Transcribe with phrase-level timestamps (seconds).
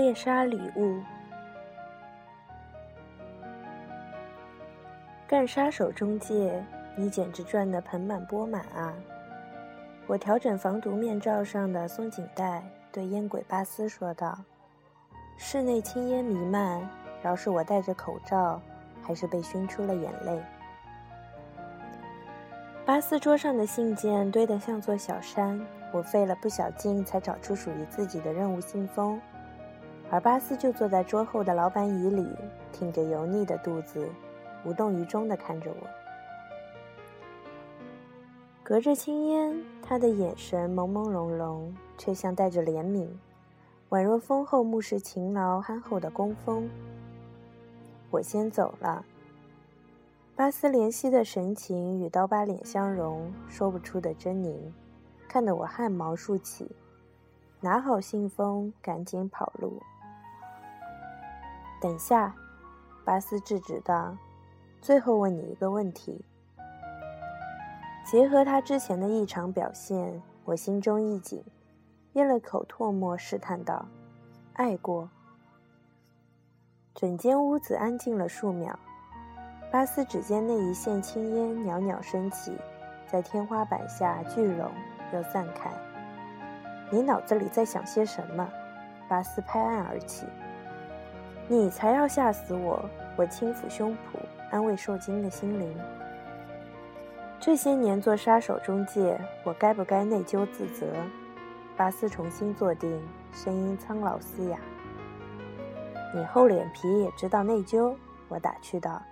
[0.00, 0.98] 猎杀礼物，
[5.28, 6.64] 干杀手中介，
[6.96, 8.94] 你简直赚得盆满钵满啊！
[10.06, 14.38] 我调整防毒面罩上的松紧带，对烟鬼巴斯说道
[15.36, 16.80] ：“室内青烟弥漫，
[17.22, 18.58] 饶是我戴着口罩，
[19.02, 20.40] 还是被熏出了眼泪。”
[22.86, 25.60] 巴斯桌上的信件堆得像座小山，
[25.92, 29.20] 我费了不小劲才找出属于自己的任务信封，
[30.10, 32.26] 而巴斯就坐在桌后的老板椅里，
[32.72, 34.08] 挺着油腻的肚子，
[34.64, 35.86] 无动于衷地看着我。
[38.64, 43.08] 隔着青烟，他的眼神朦朦胧胧，却像带着怜悯，
[43.90, 46.68] 宛若丰厚目视勤劳憨厚的工蜂。
[48.10, 49.04] 我先走了。
[50.34, 54.56] 巴斯怜惜的神情与刀疤脸相融，说不出的狰狞，
[55.28, 56.68] 看得我汗毛竖起。
[57.60, 59.80] 拿好信封，赶紧跑路。
[61.80, 62.34] 等下，
[63.04, 64.14] 巴斯制止道
[64.82, 66.22] ：“最后问你一个问题。”
[68.04, 71.42] 结合他之前的异常表现，我心中一紧，
[72.12, 73.86] 咽了口唾沫，试探道
[74.54, 75.08] ：“爱过。”
[76.94, 78.78] 整间屋子安静了数秒，
[79.72, 82.58] 巴斯指尖那一线青烟袅袅升起，
[83.06, 84.70] 在天花板下聚拢
[85.14, 85.70] 又散开。
[86.90, 88.46] 你脑子里在想些什么？
[89.08, 90.26] 巴斯拍案而起
[91.50, 93.96] ：“你才要吓死我！”我轻抚胸脯，
[94.52, 95.76] 安慰受惊的心灵。
[97.40, 100.86] 这些年做杀手中介，我该不该内疚自责？
[101.76, 104.58] 巴斯重新坐定，声音苍老嘶哑
[106.14, 107.96] ：“你厚脸皮也知道内疚？”
[108.28, 109.02] 我打趣道：“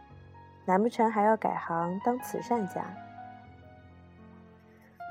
[0.65, 2.85] 难不成还要改行当慈善家？”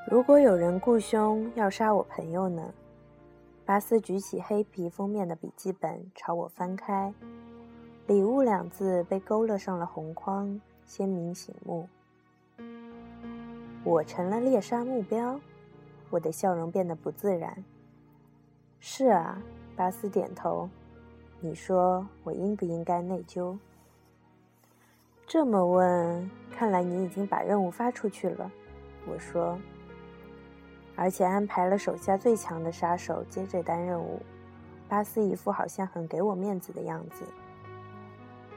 [0.09, 2.63] 如果有人雇凶要杀我朋友呢？
[3.67, 7.13] 巴斯举起黑皮封面的笔记本朝我翻开
[8.07, 11.89] ，“礼物”两字被勾勒上了红框，鲜明醒目。
[13.83, 15.37] 我成了猎杀目标，
[16.09, 17.61] 我的笑容变得不自然。
[18.79, 19.43] 是啊，
[19.75, 20.69] 巴斯点头。
[21.41, 23.57] 你说我应不应该内疚？
[25.25, 28.49] 这么问，看来你已经把任务发出去了。
[29.05, 29.59] 我说，
[30.97, 34.21] 而且安排了手下最强的杀手接这单任务。
[34.89, 37.23] 巴斯一副好像很给我面子的样子。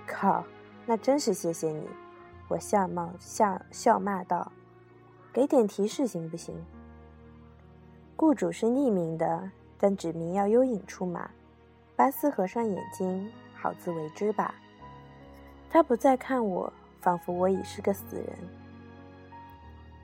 [0.07, 0.43] 靠，
[0.87, 1.87] 那真是谢谢你！
[2.49, 4.51] 我笑冒笑笑骂道。
[5.33, 6.57] 给点提示行不行？
[8.17, 11.31] 雇主是匿名的，但指明要幽影出马。
[11.95, 14.55] 巴斯合上眼睛，好自为之吧。
[15.69, 18.27] 他不再看我，仿佛我已是个死人。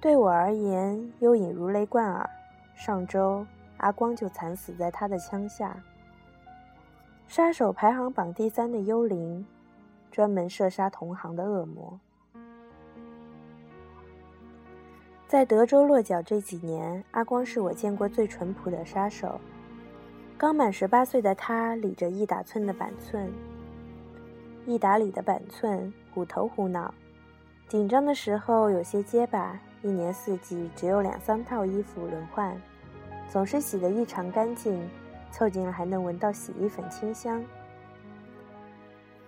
[0.06, 2.30] 对我而言，幽影如雷贯耳。
[2.76, 3.44] 上周
[3.78, 5.76] 阿光就惨死在他的枪下。
[7.26, 9.44] 杀手排行榜第三的幽灵，
[10.12, 11.98] 专门射杀同行的恶魔。
[15.26, 19.40] 在德州落脚这几年，阿光是我见过最淳朴的杀手。
[20.38, 23.28] 刚满十八岁的他，理着一打寸的板寸，
[24.66, 26.94] 一打里的板寸，虎头虎脑。
[27.66, 32.60] 紧张的时候有些结巴，一年四季只有两三套衣服轮换，
[33.28, 34.88] 总是洗得异常干净，
[35.30, 37.44] 凑近了还能闻到洗衣粉清香。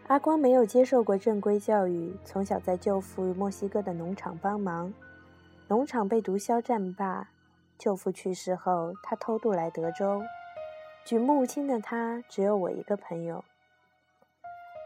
[0.09, 4.93] 阿光没有接受过正规教育，从小在舅父墨西哥的农场帮忙。
[5.69, 7.29] 农场被毒枭占霸，
[7.77, 10.23] 舅父去世后，他偷渡来德州。
[11.05, 13.45] 举目无亲的他，只有我一个朋友。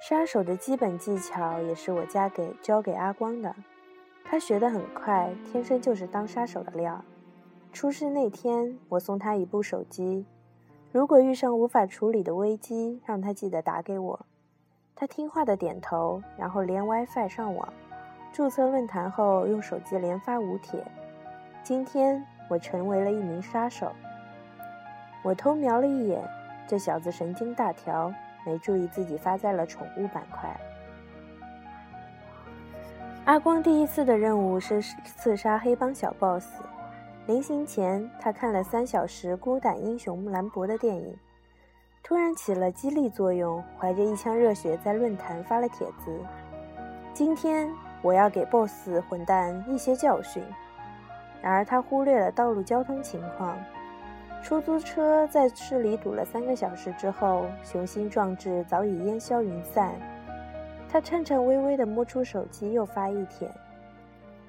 [0.09, 3.55] 杀手的基本技巧也是我家给教给阿光的，
[4.33, 7.05] 他学得很快，天生就是当杀手的料。
[7.71, 10.25] 出事那天，我送他一部手机，
[10.91, 14.25] 如果遇上无法处理的危机，让他记得打给我。
[14.97, 17.71] 他听话的点头，然后连 WiFi 上网。
[18.33, 20.83] 注册论坛后，用手机连发五帖。
[21.63, 23.93] 今天我成为了一名杀手。
[25.23, 26.27] 我偷瞄了一眼，
[26.67, 28.11] 这小子神经大条，
[28.47, 30.59] 没注意自己发在了宠物板块。
[33.25, 36.61] 阿光第一次的任务是刺杀黑帮小 boss。
[37.27, 41.17] 临行前，他看了三小时《孤胆英雄兰博》的电影，
[42.03, 46.19] 突然起了激励作用，怀着一腔热血在论坛发了帖子。
[47.13, 47.71] 今天。
[48.03, 50.43] 我要给 BOSS 混蛋一些教训。
[51.41, 53.57] 然而他忽略了道路交通情况。
[54.43, 59.93] 出租车在市里堵了三个小时之后，雄心壮志早已烟消云散。
[60.93, 63.51] 他颤颤巍巍地摸出手机，又发一帖。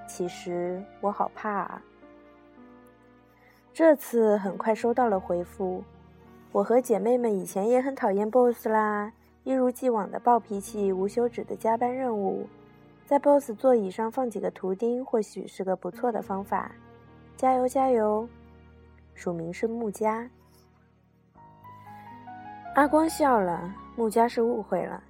[0.06, 1.82] 其实我好怕啊。
[3.72, 5.82] 这次很快收到了回复。
[6.52, 9.10] 我和姐妹们以前也很讨厌 BOSS 啦，
[9.42, 12.46] 一如既往的暴脾气、无休止的加班任务。
[13.06, 16.70] 在 BOSS 座椅上放几个图钉，或许是个不错的方法。
[17.38, 18.28] 加油，加油！
[19.14, 20.28] 署名是木家。
[22.74, 25.02] 阿光笑了，木家是误会了。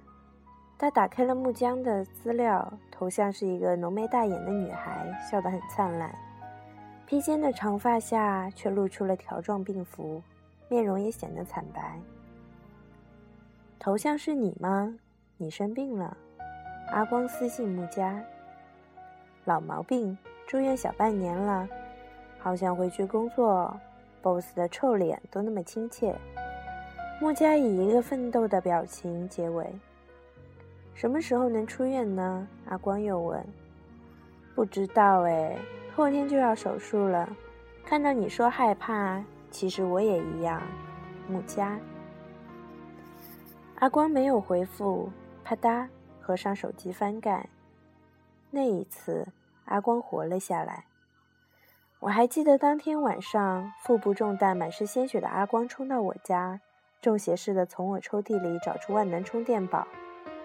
[0.77, 6.13] 他打开了木江的资料，头像是一个浓眉大眼的女孩，笑得很灿烂。
[7.05, 10.21] 披肩的长发下却露出了条状病符。
[10.67, 11.99] 面容也显得惨白。
[13.77, 14.97] 头像是你吗？
[15.37, 16.17] 你生病了。
[16.91, 18.19] 阿光私信木家。
[19.43, 20.17] 老毛病，
[20.47, 21.69] 住院小半年了，
[22.39, 23.79] 好想回去工作。
[24.23, 26.15] boss 的臭脸都那么亲切。
[27.21, 29.71] 木家以一个奋斗的表情结尾。
[30.95, 32.47] 什么时候能出院呢？
[32.67, 33.45] 阿光又问。
[34.55, 35.57] 不知道哎，
[35.93, 37.29] 后天就要手术了。
[37.85, 39.23] 看到你说害怕。
[39.51, 40.61] 其实我也一样，
[41.29, 41.79] 木家。
[43.75, 45.09] 阿光没有回复，
[45.45, 45.87] 啪嗒，
[46.19, 47.47] 合上手机翻盖。
[48.51, 49.25] 那一次，
[49.65, 50.85] 阿光活了下来。
[51.99, 56.59] 我还记得当天晚上，腹部中弹、满是鲜血的阿光冲到我家，
[56.99, 59.87] 中邪似的从我抽屉里找出万能充电宝，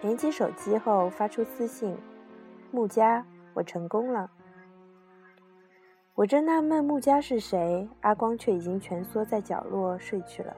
[0.01, 1.95] 连接手机后发出私信
[2.71, 4.29] ：“木家，我成功了。”
[6.15, 10.55] 我正纳闷穆家是谁，阿光却已经蜷缩在角落睡去了。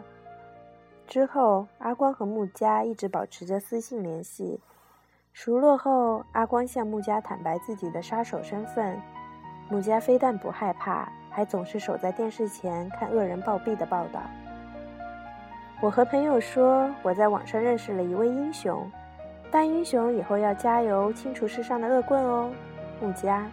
[1.06, 4.60] 之后，阿光和穆家一直保持着私信联系。
[5.34, 8.98] 熟络后，阿光向穆家坦白自己的杀手身份。
[9.69, 14.22] 穆家非但不害怕，还总是守在电视前看恶人暴毙的报道。
[15.81, 18.89] 我和朋友说，我在网上认识了一位英雄，
[19.54, 22.52] 大英雄以后要加油，清除世上的恶棍哦。
[23.00, 23.48] 穆家。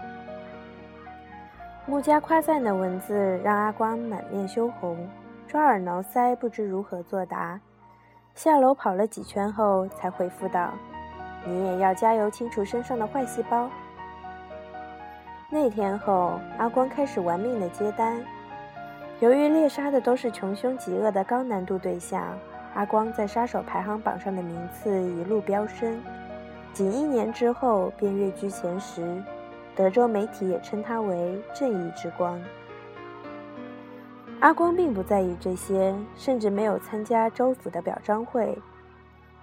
[1.85, 5.07] 穆家夸赞的文字让阿光满面羞红，
[5.47, 7.61] 抓耳挠腮，不知如何作答。
[8.35, 10.71] 下楼跑了几圈后，才回复道
[11.45, 13.69] ：“你也要加油，清除身上的坏细胞。”
[15.53, 18.19] 那天后，阿光开始玩命的接单。
[19.19, 22.27] 由于猎杀的都是穷凶极恶的高难度对象，
[22.75, 26.01] 阿光在杀手排行榜上的名次一路飙升，
[26.73, 29.23] 仅一年之后便跃居前十。
[29.77, 32.41] 德州媒体也称他为“正义之光”。
[34.41, 38.57] 阿光并不在意这些，甚至没有参加州府的表彰会。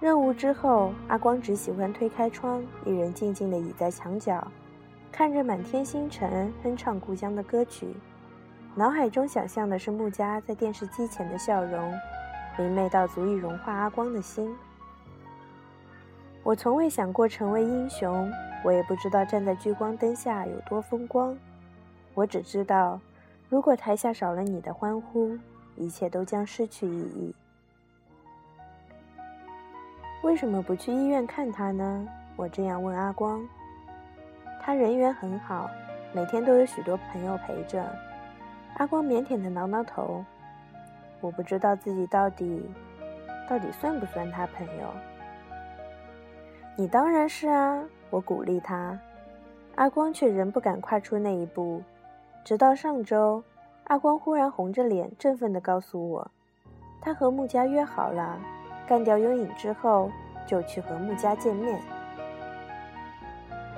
[0.00, 4.46] 任务之后，阿光只喜欢推开窗，一人静静地倚在墙角，
[5.10, 7.88] 看着满天星辰，哼唱故乡的歌曲，
[8.74, 11.92] 脑海中想象的是穆家在电视机前的笑容，
[12.58, 14.54] 明媚到足以融化阿光的心。
[16.42, 18.30] 我从未想过成为英雄。
[18.64, 21.38] 我也不知道站在聚光灯下有多风光，
[22.12, 23.00] 我只知道，
[23.48, 25.38] 如果台下少了你的欢呼，
[25.76, 27.32] 一切都将失去意义。
[30.24, 32.04] 为什么不去医院看他呢？
[32.34, 33.40] 我这样问阿光。
[34.60, 35.70] 他人缘很好，
[36.12, 37.88] 每天都有许多朋友陪着。
[38.78, 40.24] 阿光腼腆的挠挠头，
[41.20, 42.68] 我不知道自己到底，
[43.48, 44.88] 到底算不算他朋友。
[46.76, 47.82] 你当然是啊。
[48.10, 48.98] 我鼓励他，
[49.74, 51.82] 阿光却仍不敢跨出那一步。
[52.42, 53.44] 直到上周，
[53.84, 56.30] 阿光忽然红着脸，振奋地告诉我，
[57.02, 58.38] 他和穆家约好了，
[58.86, 60.10] 干掉幽影之后
[60.46, 61.78] 就去和穆家见面。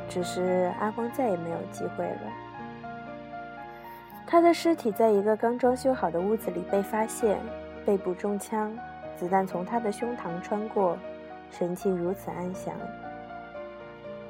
[0.09, 2.50] 只是阿光再也没有机会了。
[4.30, 7.37] 他的尸体在一个刚装修好的屋子里被发现，
[7.84, 8.72] 背部中枪，
[9.16, 10.96] 子弹从他的胸膛穿过，
[11.50, 12.72] 神情如此安详。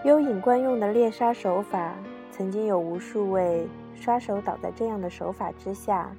[0.02, 1.92] 幽影惯用的猎杀手法，
[2.32, 6.10] 曾经有无数位杀手倒在这样的手法之下，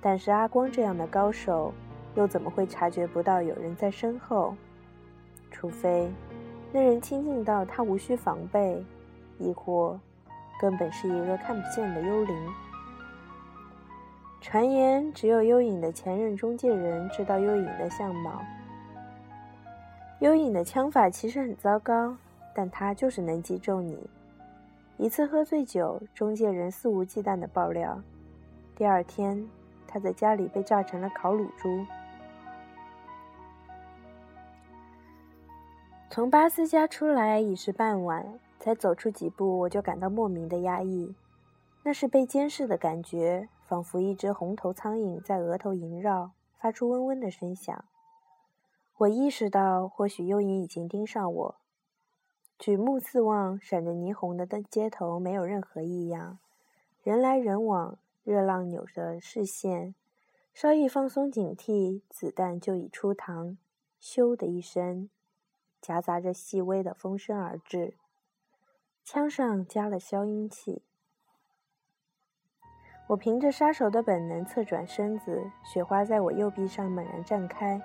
[0.00, 1.74] 但是阿光这样的高手，
[2.14, 4.54] 又怎么会察觉不到有人在身后？
[5.50, 6.10] 除非
[6.72, 8.82] 那人亲近到他无需防备，
[9.38, 10.00] 亦或
[10.58, 12.34] 根本是一个看不见的幽灵。
[14.46, 18.40] 传言只有幽影的前任中介人知道幽影的相貌。
[20.20, 22.16] 幽影的枪法其实很糟糕。
[22.54, 23.98] 但他就是能击中你。
[24.98, 28.00] 一次喝醉酒，中介人肆无忌惮的爆料，
[28.76, 29.46] 第二天
[29.86, 31.84] 他在家里被炸成了烤乳猪。
[36.08, 38.24] 从巴斯家出来已是傍晚，
[38.60, 41.12] 才走出几步，我就感到莫名的压抑，
[41.86, 47.84] 那是被监视的感觉，仿佛一只红头苍蝇在额头萦绕，发出嗡嗡的声响。
[48.96, 51.54] 我意识到，或许幽影已经盯上我。
[52.58, 56.40] 举目四望，闪着霓虹的灯街头没有任何异样，
[57.04, 59.94] 人来人往，热浪扭着视线，
[60.52, 63.58] 稍一放松警惕，子弹就已出膛，
[64.02, 65.08] 咻的一声，
[65.80, 67.94] 夹杂着细微的风声而至。
[69.04, 70.82] 枪上加了消音器。
[73.08, 77.80] 我凭着杀手的本能侧转身子，雪花在我右臂上猛然绽开。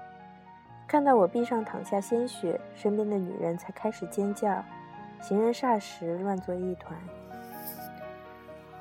[0.88, 4.64] 看到我臂上淌下鲜血，身边的女人才开始尖叫，
[5.22, 6.98] 行人霎时乱作一团。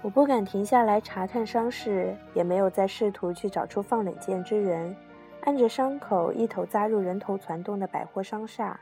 [0.00, 4.96] 我不敢停下来查看伤势，也没有再试图去找出放冷箭之人，
[5.44, 8.80] 按着伤口一头扎入人头攒动的百货商厦，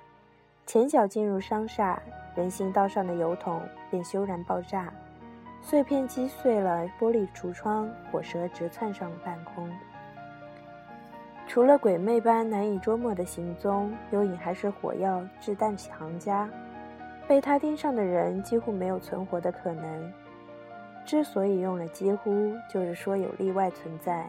[0.64, 2.00] 前脚进入商厦，
[2.36, 3.60] 人行道上的油桶
[3.90, 4.92] 便咻然爆炸。
[5.68, 9.70] 碎片击碎了玻璃橱窗，火舌直窜上半空。
[11.46, 16.48] 除了鬼魅般难以捉摸的行踪，幽影还是火药掷弹起行家。
[17.26, 20.10] 被他盯上的人几乎没有存活的可能。
[21.04, 24.26] 之所以用了“几乎”，就是说有例外存在。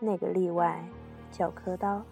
[0.00, 0.82] 那个例外
[1.30, 2.02] 叫柯刀。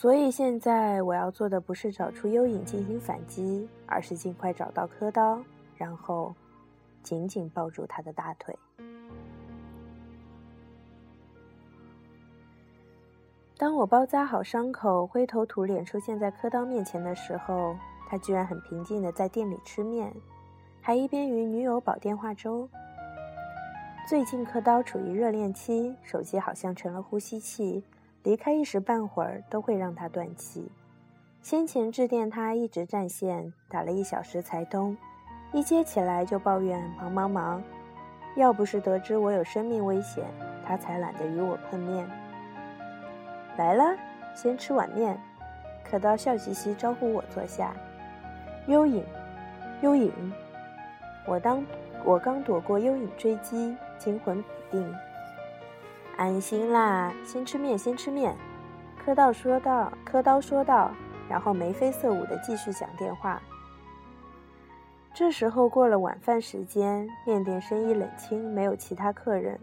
[0.00, 5.42] 所以现在我要做的不是找出幽影进行反击，而是尽快找到柯刀，
[5.76, 6.32] 然后
[7.02, 8.56] 紧紧抱住他的大腿。
[13.56, 17.74] 当我包扎好伤口，灰头土脸出现在柯刀面前的时候，
[18.08, 20.14] 他居然很平静的在店里吃面，
[20.80, 22.68] 还一边与女友煲电话粥。
[24.06, 27.82] 最近柯刀处于热恋期，手机好像成了呼吸器。
[28.28, 30.70] 离开一时半会儿都会让他断气。
[31.40, 34.94] 先前致电他一直占线，打了一小时才通，
[35.50, 37.62] 一接起来就抱怨忙忙忙。
[38.36, 40.26] 要不是得知我有生命危险，
[40.62, 42.06] 他才懒得与我碰面。
[43.56, 43.96] 来了，
[44.34, 45.18] 先吃碗面。
[45.82, 47.72] 可刀笑嘻嘻招呼我坐下。
[48.66, 49.02] 幽影，
[49.80, 50.12] 幽影，
[51.26, 51.64] 我当
[52.04, 54.94] 我刚躲过幽影追击，惊魂甫定。
[56.18, 58.34] 安心啦，先吃面，先吃面。
[58.98, 60.90] 柯道说道，柯刀说道，
[61.28, 63.40] 然后眉飞色舞的继续讲电话。
[65.14, 69.60] 这时候过了晚饭时间，面店生意冷清，没有其他客人。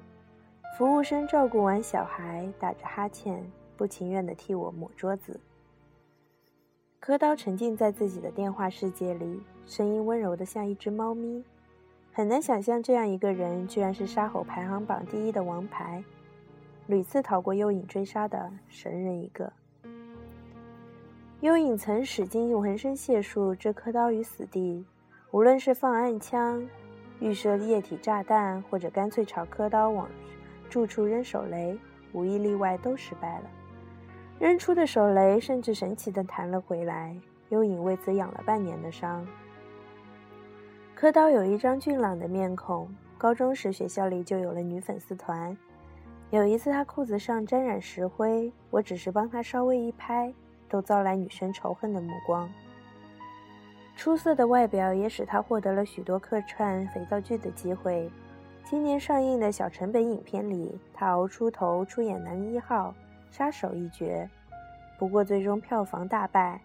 [0.77, 3.45] 服务生照顾完小孩，打着哈欠，
[3.75, 5.37] 不情愿地替我抹桌子。
[7.01, 11.43] 柯刀沉浸在自己的电话世界里，声音温柔得像一只猫咪。
[12.13, 16.01] 很难想象这样一个人，居然是杀吼排行榜第一的王牌。
[16.87, 19.51] 屡次逃过幽影追杀的神人一个。
[21.41, 24.85] 幽影曾使尽浑身解数置柯刀于死地，
[25.31, 26.67] 无论是放暗枪、
[27.19, 30.07] 预设液体炸弹，或者干脆朝柯刀往
[30.69, 31.77] 住处扔手雷，
[32.13, 33.45] 无一例外都失败了。
[34.39, 37.15] 扔出的手雷甚至神奇地弹了回来，
[37.49, 39.25] 幽影为此养了半年的伤。
[40.93, 42.87] 柯刀有一张俊朗的面孔，
[43.17, 45.55] 高中时学校里就有了女粉丝团。
[46.31, 50.33] 有一次，他裤子上沾染石灰，我只是帮他稍微一拍，
[50.67, 52.49] 都遭来女生仇恨的目光。
[53.95, 58.11] 出色的外表也使他获得了许多客串肥皂剧的机会。
[58.63, 62.93] 今年上映的小成本影片里，他熬出头出演男一号
[63.31, 64.27] 杀手一角，
[64.97, 66.59] 不过最终票房大败，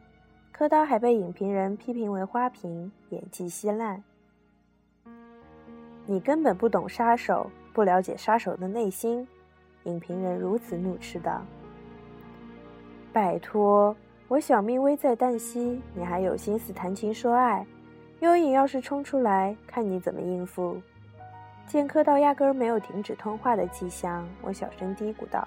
[0.51, 4.03] 柯刀还被影评人批评为花瓶，演技稀烂。
[6.07, 9.29] 你根本不懂杀手，不了解杀手的内心。
[9.85, 11.43] 影评人如此怒斥道
[13.13, 13.97] ：“拜托，
[14.29, 17.67] 我小命危在旦夕，你还有心思谈情说爱？
[18.21, 20.81] 幽影要是冲出来，看你怎么应付！”
[21.67, 25.47] 见柯刀压根儿没有停止通话的迹象，我小声嘀咕道：“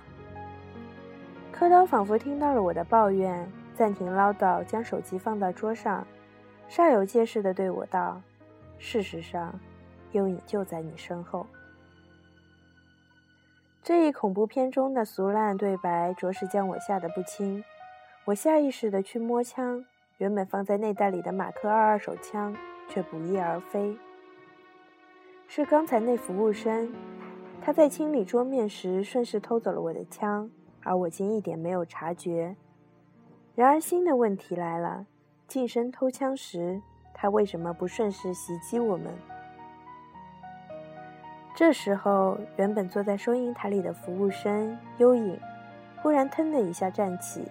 [1.51, 6.07] 柯刀仿佛听到了我的抱怨，暂停唠叨，将手机放到桌上，
[6.69, 8.21] 煞有介事地对我道
[8.79, 9.53] ：‘事实上，
[10.13, 11.45] 幽影就在你身后。’”
[13.83, 17.61] 这一恐怖片中的俗烂对白，着实将我吓得不轻。
[18.23, 19.83] 我下意识地去摸枪，
[20.19, 22.55] 原本放在内袋里的马克二二手枪
[22.87, 23.97] 却不翼而飞。
[25.49, 26.93] 是刚才那服务生，
[27.61, 30.49] 他在清理桌面时顺势偷走了我的枪，
[30.83, 32.55] 而我竟一点没有察觉。
[33.53, 35.05] 然而新的问题来了：
[35.45, 36.81] 近身偷枪时，
[37.13, 39.13] 他为什么不顺势袭击我们？
[41.55, 45.39] 这时候，原本坐在收银台里的服务生幽影，
[46.01, 47.47] 忽然腾的一下站起，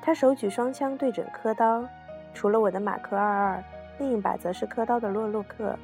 [0.00, 1.84] 他手举双枪对准柯刀，
[2.32, 3.64] 除了我的马克二二，
[3.98, 5.76] 另一把则是柯刀的洛洛克。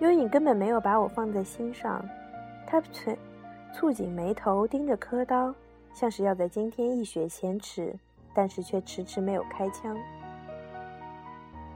[0.00, 2.04] 幽影根本没有把我放在心上，
[2.66, 3.16] 他蹙
[3.72, 5.54] 蹙紧眉头盯着柯刀，
[5.94, 7.94] 像是要在今天一雪前耻，
[8.34, 9.96] 但是却迟迟没有开枪。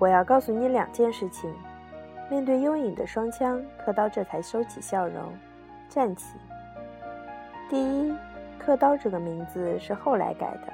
[0.01, 1.55] 我要告诉你两件事情。
[2.31, 5.33] 面对幽影的双枪，柯刀这才收起笑容，
[5.89, 6.37] 站起。
[7.69, 8.15] 第一，
[8.59, 10.73] 刻刀这个名字是后来改的。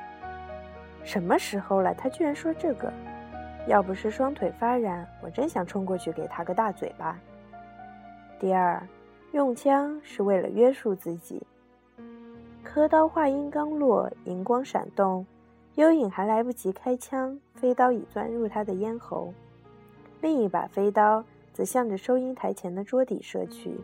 [1.04, 1.94] 什么时候了？
[1.94, 2.92] 他居然说这个！
[3.66, 7.18] 要不是双腿发软，我真想冲过去给他个大嘴巴。
[8.38, 8.82] 第二，
[9.32, 11.42] 用枪是为了约束自己。
[12.62, 15.26] 刻刀话音刚落，荧光闪动，
[15.74, 19.32] 幽影还来不及开枪，飞刀已钻入他的咽喉。
[20.20, 21.24] 另一把飞刀
[21.64, 23.80] 向着收银台前的桌底射去，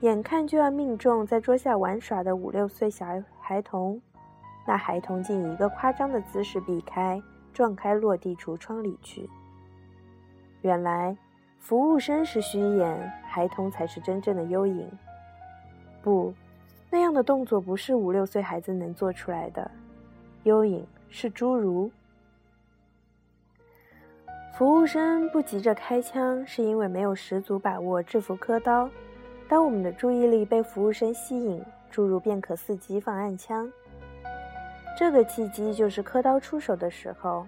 [0.00, 3.06] 眼看就要命中在桌下玩耍的五六岁小
[3.40, 4.00] 孩童。
[4.66, 9.28] 那孩童竟以一个夸张的姿势避开，撞开落地橱窗里去。
[10.62, 11.16] 原来，
[11.60, 14.90] 服务生是虚掩，孩童才是真正的幽影。
[16.02, 16.34] 不，
[16.90, 19.70] 那样的动作不是五六岁孩子能做出来的。
[20.42, 21.90] 幽影是侏儒。
[24.56, 28.88] 服务生不急着开枪，是因为没有十足把握制服刻刀。
[29.46, 33.70] 当我们的注意力被服务生吸引，侏儒便可伺机放暗枪。
[34.98, 37.46] 这个契机就是刻刀出手的时候，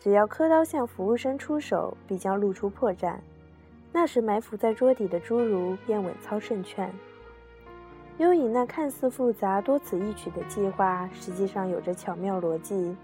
[0.00, 3.14] 只要刻刀向服务生出手，必将露出破绽。
[3.92, 6.92] 那时埋伏在桌底的侏儒便稳操胜券。
[8.18, 12.96] 幽影那看似复杂多此一举的计划，实际上有着巧妙逻辑，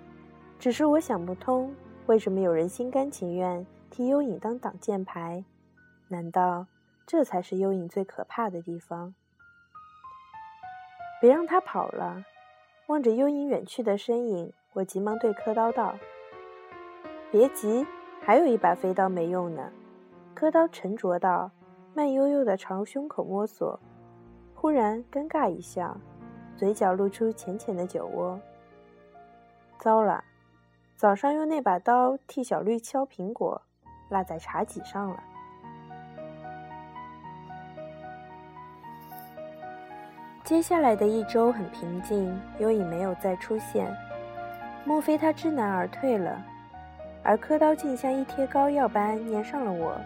[0.58, 1.72] 只是我想不通，
[2.06, 5.44] 为什么有人心甘情愿替幽影当挡箭牌？
[6.06, 6.66] 难道
[7.04, 9.12] 这才是幽影最可怕的地方？
[11.20, 12.25] 别让他跑了。
[12.86, 15.96] 望着幽影远去的身影，我急忙对刻刀道
[17.32, 17.84] ：“别急，
[18.20, 19.72] 还有一把飞刀没用呢。”
[20.32, 21.50] 刻刀沉着道，
[21.92, 23.80] 慢悠悠地朝胸口摸索，
[24.54, 25.98] 忽然尴尬一笑，
[26.56, 28.38] 嘴角露出浅浅的酒窝。
[29.80, 30.22] 糟了，
[30.96, 33.60] 早上用那把刀替小绿削苹果，
[34.09, 35.22] 落在茶几上了。
[40.42, 43.94] 接下来的一周很平静，幽影没有再出现。
[44.87, 46.42] 莫非他知难而退了？
[47.22, 50.00] 而刻刀竟像一贴膏药般粘上了我。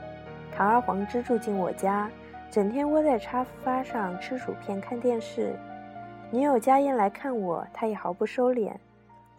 [0.53, 2.11] 堂而皇之住进我家，
[2.51, 5.55] 整天窝在沙发上吃薯片看电视。
[6.33, 8.73] 女友家燕来看我，他也毫不收敛，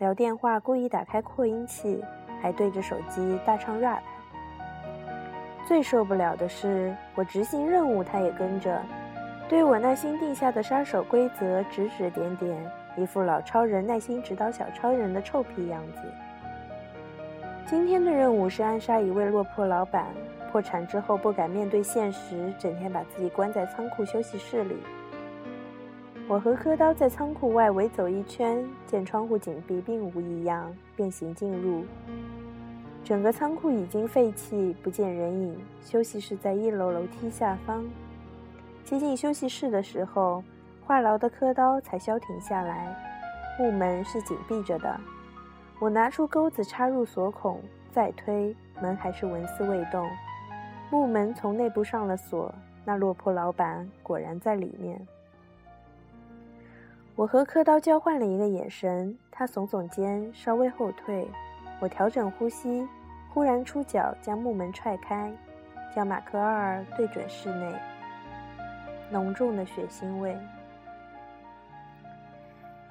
[0.01, 2.03] 聊电话故意打开扩音器，
[2.41, 3.99] 还对着手机大唱 rap。
[5.67, 8.81] 最受不了的是，我执行任务，他也跟着。
[9.47, 16.01] 对我那新定下的杀手规则指指点点，一副老超人耐心指导小超人的臭屁样子。
[17.67, 20.07] 今天的任务是暗杀一位落魄老板，
[20.51, 24.77] 破产之后不敢面对现实，整天把自己关在仓库休息室里。
[26.31, 31.83] 我和刻刀在仓库外围走一圈，见窗户紧闭，并无异样，便行进入。
[33.03, 35.59] 整个仓库已经废弃，不见人影。
[35.81, 37.83] 休息室在一楼楼梯下方。
[38.85, 40.41] 接近休息室的时候，
[40.85, 42.95] 话痨的刻刀才消停下来。
[43.59, 44.97] 木门是紧闭着的，
[45.81, 47.59] 我拿出钩子插入锁孔，
[47.91, 50.07] 再推门还是纹丝未动。
[50.89, 55.05] 木门从内部上了锁，那落魄老板果然在里面。
[57.15, 61.27] 我和刻刀交换了一个眼神，他耸耸肩，稍微后退。
[61.79, 62.87] 我调整呼吸，
[63.33, 65.31] 忽然出脚将木门踹开，
[65.93, 67.73] 将马克二对准室内。
[69.11, 70.37] 浓重的血腥味。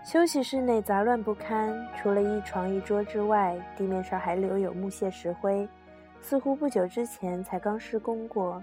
[0.04, 5.66] 休息室内杂乱不堪，除了一床一桌之外，地面上还留有木屑石灰，
[6.20, 8.62] 似乎不久之前才刚施工过。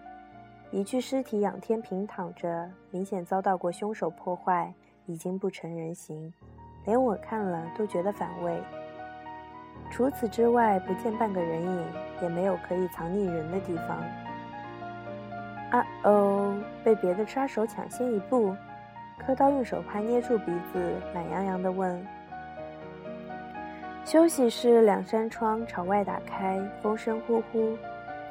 [0.72, 4.74] 一具尸体仰天平躺着，明显遭到过凶手破坏，
[5.08, 6.32] 已经不成人形，
[6.86, 8.62] 连我看了都觉得反胃。
[9.90, 11.86] 除此之外，不见半个人影，
[12.22, 13.98] 也没有可以藏匿人的地方。
[15.72, 16.58] 啊哦！
[16.84, 18.56] 被别的杀手抢先一步，
[19.18, 22.06] 刻刀用手帕捏住鼻子，懒洋洋地问
[24.06, 27.78] ：“休息室两扇窗朝外打开，风声呼呼，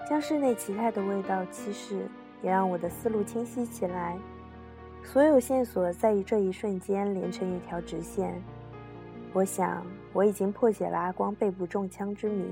[0.08, 2.06] 将室内其他的味道稀释，
[2.42, 4.16] 也让我的思路清晰起来。
[5.06, 8.34] 所有线索在于这一瞬间连成一条直线。
[9.32, 12.44] 我想，我已经破解了阿光背部中枪之谜。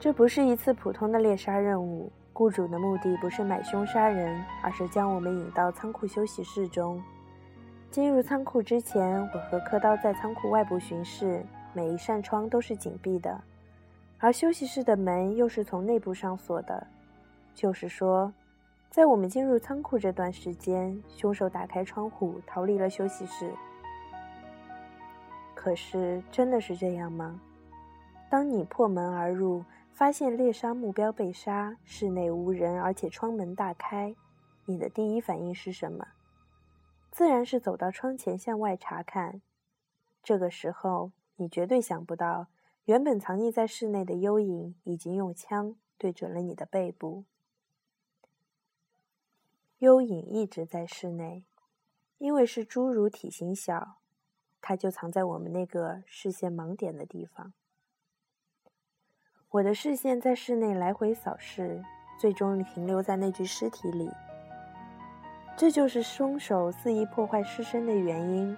[0.00, 7.00] 这不是一次普通的猎杀任务。”雇主的目的不是买凶杀人，而是将我们引到仓库休息室中。
[7.90, 13.38] 进入仓库之前，我和刻刀在仓库外部巡视，每一扇窗都是紧闭的，
[14.18, 16.86] 而休息室的门又是从内部上锁的。
[17.54, 18.32] 就是说，
[18.92, 23.50] 在我们进入仓库这段时间，凶手打开窗户逃离了休息室。
[25.54, 27.40] 可是，真的是这样吗？
[28.28, 34.14] 当你破门而入，发现猎杀目标被杀，室内无人，而且窗门大开，
[34.66, 36.08] 你的第一反应是什么？
[37.10, 39.40] 自然是走到窗前向外查看。
[40.22, 42.48] 这个时候，你绝对想不到，
[42.84, 47.24] 原本藏匿在室内的幽影已经用枪对准了你的背部。
[49.82, 51.42] 幽影一直在室内，
[52.18, 53.96] 因为是侏儒体型小，
[54.60, 57.52] 它就藏在我们那个视线盲点的地方。
[59.50, 61.82] 我的视线在室内来回扫视，
[62.16, 64.08] 最终停留在那具尸体里。
[65.56, 68.56] 这就是凶手肆意破坏尸身的原因。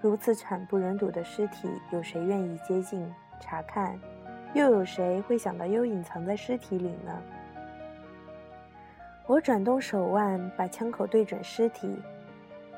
[0.00, 3.08] 如此惨不忍睹的尸体，有谁愿意接近
[3.40, 3.96] 查看？
[4.56, 7.22] 又有谁会想到幽影藏在尸体里呢？
[9.26, 11.98] 我转动手腕，把枪口对准尸体，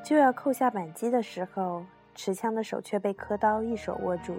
[0.01, 1.83] 就要扣下扳机的时候，
[2.15, 4.33] 持枪的手却被刻刀一手握住。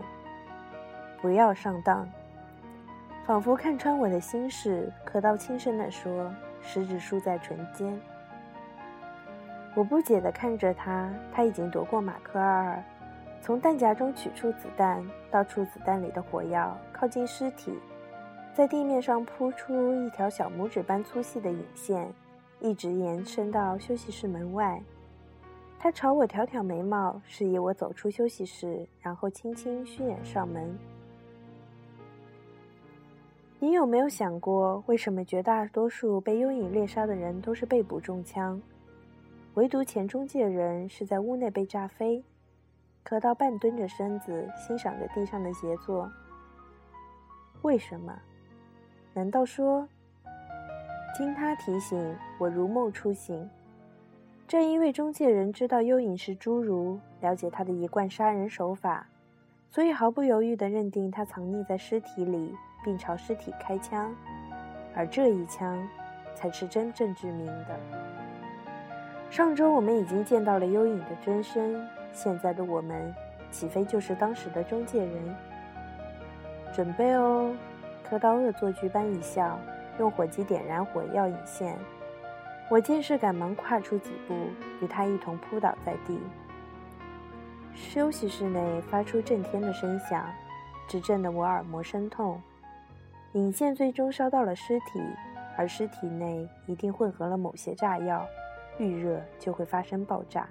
[1.20, 2.08] 不要上当！
[3.26, 8.00] 仿佛看穿我的心事，刻刀轻声地说，食指竖在唇间。
[9.74, 12.82] 我不解地看着他，他已经夺过马克二，
[13.42, 17.78] 从弹夹中取出子弹，倒出子弹里的火药，靠近尸体，
[18.58, 22.12] 在地面上铺出一条小拇指般粗细的引线，
[22.58, 24.82] 一直延伸到休息室门外。
[25.78, 30.76] 他朝我挑挑眉毛，示意我走出休息室，然后轻轻虚掩上门。
[33.60, 38.60] 你有没有想过，为什么绝大多数被幽影猎杀的人都是背部中枪？
[39.54, 42.24] 唯独前中介人是在屋内被炸飞，
[43.04, 46.10] 可到半蹲着身子欣赏着地上的杰作。
[47.62, 48.12] 为什么？
[49.14, 49.88] 难道说？
[51.16, 53.48] 经他提醒，我如梦初醒。
[54.46, 59.06] 正因为中介人知道幽影是侏儒，了解他的一贯杀人手法，
[59.68, 64.14] 所以毫不犹豫地认定他藏匿在尸体里，并朝尸体开枪，
[64.94, 65.76] 而这一枪，
[66.34, 67.78] 才是真正致命的。
[69.28, 73.14] 上周我们已经见到了幽影的真身，现在的我们，
[73.50, 75.36] 岂非就是当时的中介人？
[76.72, 77.52] 准备哦！
[78.08, 79.58] 刻刀恶作剧般一笑，
[79.98, 81.76] 用火机点燃火药引线。
[82.70, 84.34] 我见势赶忙跨出几步，
[84.80, 86.18] 与他一同扑倒在地。
[87.74, 90.26] 休息室内发出震天的声响，
[90.88, 92.40] 只震得我耳膜生痛。
[93.32, 95.02] 引线最终烧到了尸体，
[95.56, 98.26] 而尸体内一定混合了某些炸药。
[98.78, 100.48] 遇热就会发生爆炸。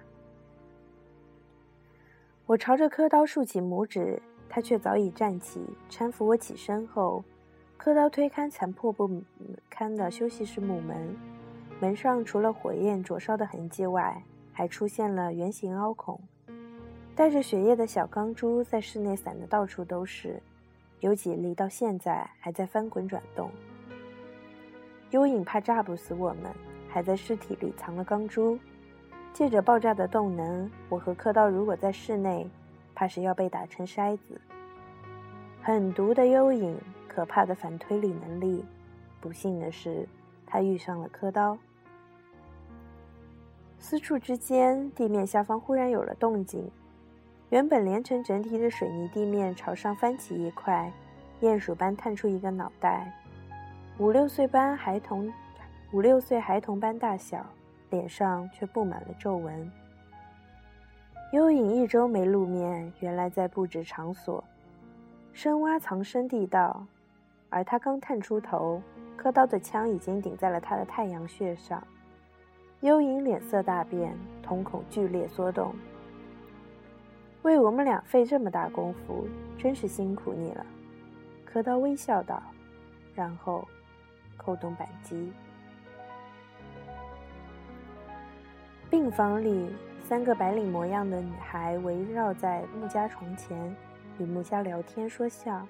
[2.45, 7.23] 我朝着刻刀竖起拇指，他却早已站起，搀扶我起身后，
[7.77, 9.23] 刻刀推开残破不
[9.69, 11.15] 堪的休息室木门，
[11.79, 16.19] 门上除了火焰灼烧的痕迹外，还出现了圆形凹孔，
[17.15, 20.41] 带着血液的小钢珠在室内散得到处都是，
[20.99, 23.49] 有几粒到现在还在翻滚转动。
[25.11, 26.51] 幽影怕炸不死我们。
[26.89, 28.57] 还在尸体里藏了钢珠，
[29.31, 32.49] 借着爆炸的动能，我和刻刀如果在室内，
[32.95, 34.39] 怕是要被打成筛子。
[35.61, 36.75] 狠毒的幽影，
[37.17, 38.63] 可怕的反推理能力。
[39.19, 40.07] 不幸的是，
[40.45, 41.57] 他遇上了刻刀。
[43.79, 46.69] 私处之间，地面下方忽然有了动静，
[47.49, 50.93] 原本连成整体的水泥地面朝上翻起一块，
[51.41, 53.11] 鼹鼠般探出一个脑袋，
[53.97, 55.33] 五六岁般孩童。
[55.93, 57.43] 五六岁孩童般大小，
[57.89, 59.71] 脸上却布满了皱纹。
[61.33, 64.43] 幽影一周没露面，原来在布置场所，
[65.33, 66.85] 深挖藏身地道。
[67.49, 68.81] 而他刚探出头，
[69.15, 71.81] 刻刀的枪已经顶在了他的太阳穴上。
[72.81, 75.73] 幽影脸色大变，瞳孔剧烈缩动。
[77.43, 80.65] 为我们俩费这么大功夫，真是辛苦你了。
[81.45, 82.43] 刻刀微笑道，
[83.15, 83.67] 然后
[84.35, 85.31] 扣动扳机。
[88.89, 93.75] 病房里，三个白领模样的女孩围绕在穆家床前，
[94.19, 95.65] 与穆家聊天说笑。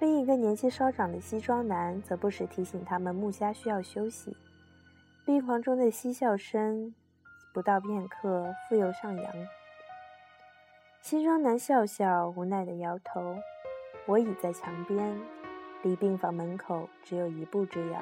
[0.00, 4.34] 另一个年纪稍长的西装男则不时提醒他们穆家需要休息。
[5.26, 6.94] 病房中的嬉笑声
[7.52, 9.32] 不到片刻复又上扬。
[11.02, 13.36] 西装男笑笑，无奈地摇头。
[14.06, 15.14] 我倚在墙边，
[15.82, 18.00] 离病房门口只有一步之遥。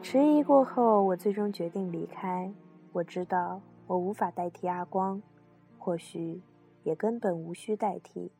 [0.00, 2.52] 迟疑过后，我最终决定离开。
[2.92, 5.20] 我知道我无法代替阿光，
[5.76, 6.40] 或许
[6.84, 8.30] 也根本无需代替。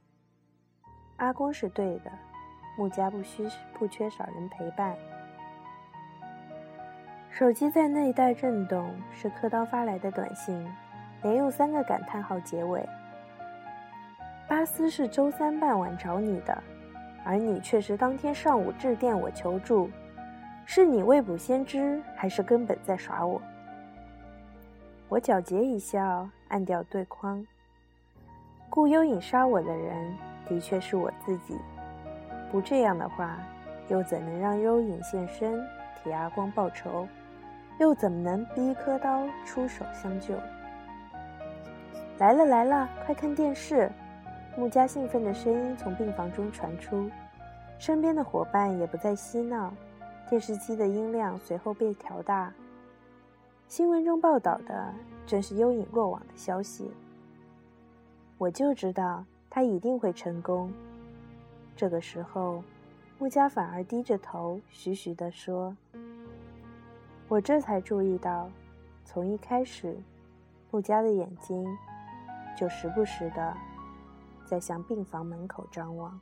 [1.17, 2.11] 阿公是对的，
[2.77, 3.49] 穆家不需
[3.79, 4.95] 不缺少人陪伴。
[7.31, 10.67] 手机在那一带震动，是刻刀发来的短信，
[11.23, 12.87] 连用三个感叹号结尾。
[14.49, 16.63] 巴斯是周三傍晚找你的，
[17.25, 19.91] 而你却是当天上午致电我求助。
[20.65, 23.41] 是你未卜先知，还是根本在耍我？
[25.09, 27.47] 我皎洁一笑，按掉对框。
[28.69, 30.17] 雇幽影杀我的人，
[30.49, 31.59] 的确是我自己。
[32.51, 33.39] 不这样的话，
[33.89, 35.61] 又怎能让幽影现身
[36.03, 37.07] 替阿光报仇？
[37.79, 40.35] 又怎么能逼柯刀出手相救？
[42.19, 43.91] 来了来了，快看电视！
[44.57, 47.11] 穆家兴奋的声音从病房中传出，
[47.79, 49.71] 身边的伙伴也不再嬉闹，
[50.31, 52.51] 电视机的音量随后被调大。
[53.69, 54.95] 新闻中报道的
[55.27, 56.91] 正是幽影落网的消息。
[58.39, 59.25] 我就知道
[59.57, 60.71] 他一定会成功。
[61.75, 62.63] 这个时候，
[63.19, 65.75] 穆佳反而低着头，徐徐地说
[67.27, 68.51] ：“我这才注意到，
[69.03, 69.97] 从一开始，
[70.71, 71.67] 穆佳的眼睛
[72.55, 73.57] 就时不时的
[74.45, 76.21] 在向病房门口张望。”